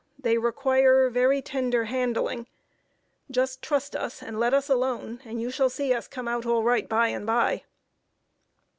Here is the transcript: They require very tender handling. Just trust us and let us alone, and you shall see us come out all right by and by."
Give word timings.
They 0.17 0.39
require 0.39 1.11
very 1.11 1.43
tender 1.43 1.83
handling. 1.83 2.47
Just 3.29 3.61
trust 3.61 3.95
us 3.95 4.23
and 4.23 4.39
let 4.39 4.51
us 4.51 4.67
alone, 4.67 5.21
and 5.25 5.39
you 5.39 5.51
shall 5.51 5.69
see 5.69 5.93
us 5.93 6.07
come 6.07 6.27
out 6.27 6.43
all 6.47 6.63
right 6.63 6.89
by 6.89 7.09
and 7.09 7.23
by." 7.27 7.65